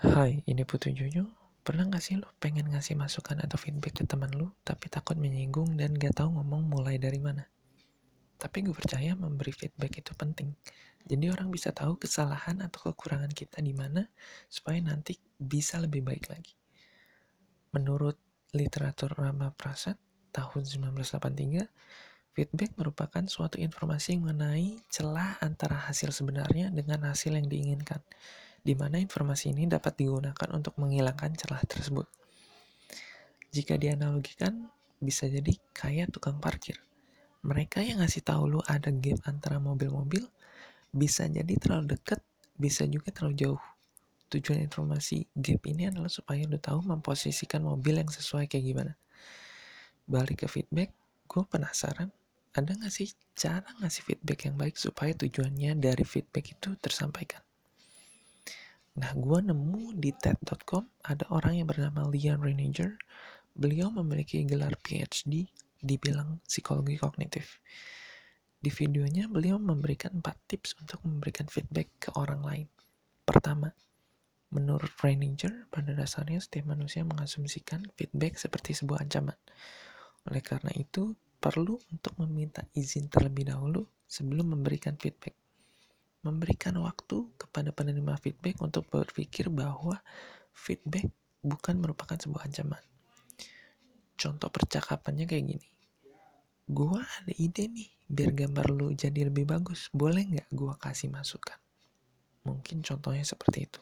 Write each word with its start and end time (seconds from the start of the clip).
Hai, 0.00 0.40
ini 0.48 0.64
Jojo. 0.64 1.28
Pernah 1.60 1.84
gak 1.92 2.00
sih 2.00 2.16
lo 2.16 2.32
pengen 2.40 2.72
ngasih 2.72 2.96
masukan 2.96 3.36
atau 3.36 3.60
feedback 3.60 4.00
ke 4.00 4.08
teman 4.08 4.32
lo, 4.32 4.56
tapi 4.64 4.88
takut 4.88 5.12
menyinggung 5.20 5.76
dan 5.76 5.92
gak 5.92 6.16
tahu 6.16 6.40
ngomong 6.40 6.72
mulai 6.72 6.96
dari 6.96 7.20
mana? 7.20 7.44
Tapi 8.40 8.64
gue 8.64 8.72
percaya 8.72 9.12
memberi 9.12 9.52
feedback 9.52 10.00
itu 10.00 10.16
penting. 10.16 10.56
Jadi 11.04 11.28
orang 11.28 11.52
bisa 11.52 11.76
tahu 11.76 12.00
kesalahan 12.00 12.64
atau 12.64 12.88
kekurangan 12.88 13.28
kita 13.28 13.60
di 13.60 13.76
mana 13.76 14.08
supaya 14.48 14.80
nanti 14.80 15.20
bisa 15.36 15.76
lebih 15.76 16.00
baik 16.00 16.32
lagi. 16.32 16.56
Menurut 17.76 18.16
literatur 18.56 19.12
Rama 19.12 19.52
Prasad 19.52 20.00
tahun 20.32 20.64
1983, 20.96 21.68
feedback 22.32 22.72
merupakan 22.80 23.28
suatu 23.28 23.60
informasi 23.60 24.16
mengenai 24.16 24.80
celah 24.88 25.36
antara 25.44 25.76
hasil 25.92 26.08
sebenarnya 26.16 26.72
dengan 26.72 27.04
hasil 27.04 27.36
yang 27.36 27.52
diinginkan 27.52 28.00
di 28.60 28.76
mana 28.76 29.00
informasi 29.00 29.56
ini 29.56 29.64
dapat 29.64 29.96
digunakan 29.96 30.48
untuk 30.52 30.76
menghilangkan 30.76 31.32
celah 31.36 31.64
tersebut. 31.64 32.06
Jika 33.50 33.74
dianalogikan, 33.80 34.70
bisa 35.00 35.26
jadi 35.26 35.50
kayak 35.74 36.14
tukang 36.14 36.38
parkir. 36.38 36.78
Mereka 37.40 37.80
yang 37.82 38.04
ngasih 38.04 38.20
tahu 38.20 38.46
lu 38.46 38.60
ada 38.68 38.92
gap 38.92 39.24
antara 39.24 39.56
mobil-mobil, 39.56 40.28
bisa 40.92 41.24
jadi 41.24 41.56
terlalu 41.56 41.96
dekat, 41.96 42.20
bisa 42.60 42.84
juga 42.84 43.10
terlalu 43.10 43.34
jauh. 43.40 43.62
Tujuan 44.30 44.62
informasi 44.62 45.26
gap 45.34 45.66
ini 45.66 45.90
adalah 45.90 46.12
supaya 46.12 46.44
lu 46.46 46.60
tahu 46.60 46.84
memposisikan 46.86 47.64
mobil 47.66 47.98
yang 47.98 48.12
sesuai 48.12 48.46
kayak 48.46 48.64
gimana. 48.64 48.92
Balik 50.06 50.44
ke 50.44 50.46
feedback, 50.46 50.94
gue 51.26 51.42
penasaran, 51.48 52.12
ada 52.54 52.70
nggak 52.70 52.92
sih 52.92 53.10
cara 53.34 53.66
ngasih 53.82 54.02
feedback 54.06 54.46
yang 54.46 54.54
baik 54.54 54.76
supaya 54.78 55.10
tujuannya 55.16 55.74
dari 55.80 56.04
feedback 56.06 56.54
itu 56.54 56.76
tersampaikan? 56.78 57.42
Nah, 59.00 59.16
gue 59.16 59.40
nemu 59.40 59.96
di 59.96 60.12
TED.com 60.12 60.84
ada 61.08 61.24
orang 61.32 61.56
yang 61.56 61.64
bernama 61.72 62.04
Leon 62.04 62.44
Reiniger. 62.44 63.00
Beliau 63.56 63.88
memiliki 63.88 64.44
gelar 64.44 64.76
PhD 64.76 65.48
di 65.80 65.94
bidang 65.96 66.44
psikologi 66.44 67.00
kognitif. 67.00 67.64
Di 68.60 68.68
videonya, 68.68 69.24
beliau 69.24 69.56
memberikan 69.56 70.20
4 70.20 70.20
tips 70.44 70.76
untuk 70.84 71.00
memberikan 71.08 71.48
feedback 71.48 71.88
ke 71.96 72.12
orang 72.12 72.44
lain. 72.44 72.68
Pertama, 73.24 73.72
menurut 74.52 74.92
Reiniger, 75.00 75.64
pada 75.72 75.96
dasarnya 75.96 76.44
setiap 76.44 76.68
manusia 76.68 77.00
mengasumsikan 77.00 77.88
feedback 77.96 78.36
seperti 78.36 78.76
sebuah 78.76 79.08
ancaman. 79.08 79.40
Oleh 80.28 80.44
karena 80.44 80.76
itu, 80.76 81.16
perlu 81.40 81.80
untuk 81.88 82.20
meminta 82.20 82.68
izin 82.76 83.08
terlebih 83.08 83.48
dahulu 83.48 83.80
sebelum 84.04 84.60
memberikan 84.60 85.00
feedback 85.00 85.32
memberikan 86.20 86.76
waktu 86.84 87.28
kepada 87.40 87.72
penerima 87.72 88.16
feedback 88.20 88.60
untuk 88.60 88.84
berpikir 88.92 89.48
bahwa 89.48 90.00
feedback 90.52 91.08
bukan 91.40 91.80
merupakan 91.80 92.16
sebuah 92.20 92.48
ancaman. 92.48 92.82
Contoh 94.20 94.52
percakapannya 94.52 95.24
kayak 95.24 95.44
gini. 95.56 95.68
Gua 96.68 97.00
ada 97.02 97.32
ide 97.34 97.66
nih, 97.66 97.88
biar 98.06 98.30
gambar 98.36 98.66
lu 98.70 98.92
jadi 98.92 99.26
lebih 99.26 99.48
bagus. 99.48 99.88
Boleh 99.90 100.28
nggak 100.28 100.48
gua 100.52 100.76
kasih 100.76 101.08
masukan? 101.08 101.56
Mungkin 102.44 102.84
contohnya 102.84 103.24
seperti 103.24 103.66
itu. 103.66 103.80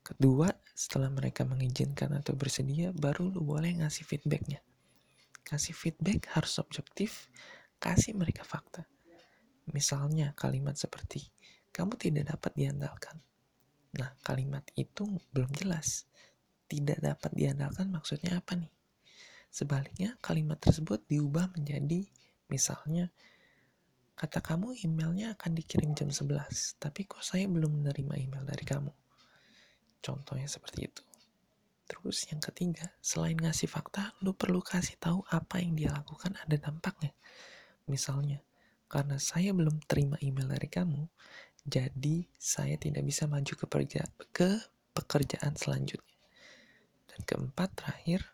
Kedua, 0.00 0.48
setelah 0.72 1.12
mereka 1.12 1.44
mengizinkan 1.44 2.16
atau 2.16 2.32
bersedia, 2.32 2.90
baru 2.96 3.28
lu 3.28 3.44
boleh 3.44 3.84
ngasih 3.84 4.08
feedbacknya. 4.08 4.64
Kasih 5.44 5.76
feedback 5.76 6.32
harus 6.32 6.56
objektif, 6.56 7.28
kasih 7.76 8.16
mereka 8.16 8.48
fakta. 8.48 8.88
Misalnya 9.70 10.32
kalimat 10.34 10.74
seperti, 10.74 11.28
kamu 11.70 11.94
tidak 11.96 12.34
dapat 12.36 12.52
diandalkan. 12.54 13.16
Nah, 13.98 14.14
kalimat 14.22 14.62
itu 14.78 15.06
belum 15.34 15.50
jelas. 15.54 16.06
Tidak 16.70 17.02
dapat 17.02 17.34
diandalkan 17.34 17.90
maksudnya 17.90 18.38
apa 18.38 18.54
nih? 18.54 18.70
Sebaliknya, 19.50 20.14
kalimat 20.22 20.62
tersebut 20.62 21.02
diubah 21.10 21.50
menjadi 21.58 22.06
misalnya, 22.46 23.10
kata 24.14 24.38
kamu 24.38 24.78
emailnya 24.86 25.34
akan 25.34 25.58
dikirim 25.58 25.90
jam 25.98 26.14
11, 26.14 26.78
tapi 26.78 27.02
kok 27.10 27.26
saya 27.26 27.50
belum 27.50 27.82
menerima 27.82 28.14
email 28.14 28.44
dari 28.46 28.62
kamu. 28.62 28.94
Contohnya 29.98 30.46
seperti 30.46 30.86
itu. 30.86 31.02
Terus 31.90 32.30
yang 32.30 32.38
ketiga, 32.38 32.86
selain 33.02 33.34
ngasih 33.34 33.66
fakta, 33.66 34.14
lu 34.22 34.30
perlu 34.38 34.62
kasih 34.62 34.94
tahu 35.02 35.26
apa 35.26 35.58
yang 35.58 35.74
dia 35.74 35.90
lakukan 35.90 36.38
ada 36.38 36.54
dampaknya. 36.54 37.10
Misalnya, 37.90 38.38
karena 38.86 39.18
saya 39.18 39.50
belum 39.50 39.82
terima 39.90 40.14
email 40.22 40.46
dari 40.46 40.70
kamu, 40.70 41.02
jadi 41.64 42.24
saya 42.40 42.80
tidak 42.80 43.04
bisa 43.04 43.28
maju 43.28 43.52
ke, 43.52 43.66
perja, 43.68 44.02
ke 44.32 44.60
pekerjaan 44.96 45.54
selanjutnya. 45.56 46.18
Dan 47.10 47.20
keempat 47.26 47.68
terakhir, 47.76 48.24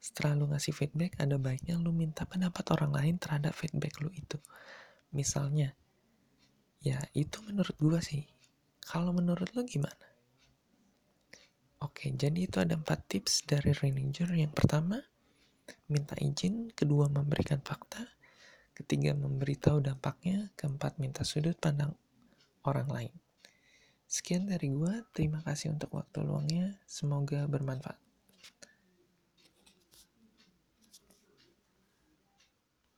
setelah 0.00 0.32
lu 0.38 0.48
ngasih 0.48 0.72
feedback, 0.72 1.20
ada 1.20 1.36
baiknya 1.36 1.76
lu 1.76 1.92
minta 1.92 2.24
pendapat 2.24 2.64
orang 2.72 2.92
lain 2.96 3.14
terhadap 3.20 3.52
feedback 3.52 4.00
lu 4.00 4.08
itu. 4.16 4.40
Misalnya, 5.12 5.76
ya 6.80 6.96
itu 7.12 7.44
menurut 7.44 7.76
gua 7.76 8.00
sih. 8.00 8.24
Kalau 8.80 9.12
menurut 9.12 9.52
lu 9.52 9.62
gimana? 9.68 10.08
Oke, 11.80 12.12
jadi 12.12 12.44
itu 12.44 12.60
ada 12.60 12.76
empat 12.76 13.08
tips 13.08 13.48
dari 13.48 13.72
Reininger. 13.72 14.28
Yang 14.36 14.52
pertama, 14.52 15.00
minta 15.88 16.12
izin. 16.20 16.72
Kedua, 16.76 17.08
memberikan 17.08 17.60
fakta. 17.64 18.04
Ketiga, 18.76 19.16
memberitahu 19.16 19.80
dampaknya. 19.80 20.52
Keempat, 20.60 21.00
minta 21.00 21.24
sudut 21.24 21.56
pandang 21.56 21.96
orang 22.66 22.88
lain. 22.90 23.14
Sekian 24.10 24.50
dari 24.50 24.74
gue, 24.74 25.06
terima 25.14 25.38
kasih 25.46 25.70
untuk 25.70 25.94
waktu 25.94 26.26
luangnya, 26.26 26.82
semoga 26.82 27.46
bermanfaat. 27.46 28.09